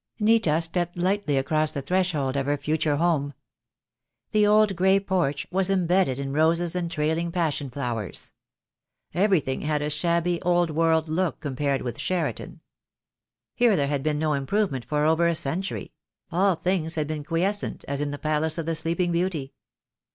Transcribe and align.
Nita 0.19 0.59
stepped 0.63 0.97
lightly 0.97 1.37
across 1.37 1.71
the 1.73 1.83
threshold 1.83 2.35
of 2.35 2.47
her 2.47 2.57
future 2.57 2.95
home. 2.95 3.35
The 4.31 4.47
old 4.47 4.75
grey 4.75 4.99
porch 4.99 5.45
was 5.51 5.69
embedded 5.69 6.17
in 6.17 6.33
roses 6.33 6.75
and 6.75 6.89
trailing 6.89 7.31
passion 7.31 7.69
flowers. 7.69 8.33
Everything 9.13 9.61
had 9.61 9.83
a 9.83 9.91
shabby, 9.91 10.41
old 10.41 10.71
world 10.71 11.07
look 11.07 11.39
compared 11.39 11.83
with 11.83 11.99
Cheriton. 11.99 12.61
Here 13.53 13.75
there 13.75 13.85
had 13.89 14.01
been 14.01 14.17
no 14.17 14.33
improvement 14.33 14.85
for 14.85 15.05
over 15.05 15.27
a 15.27 15.35
century; 15.35 15.93
all 16.31 16.55
things 16.55 16.95
had 16.95 17.05
been 17.05 17.23
quiescent 17.23 17.85
as 17.87 18.01
in 18.01 18.09
the 18.09 18.17
Palace 18.17 18.57
of 18.57 18.65
the 18.65 18.73
Sleeping 18.73 19.11
Beauty. 19.11 19.53